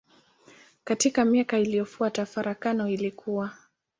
[0.83, 3.51] Katika miaka iliyofuata farakano ilikua.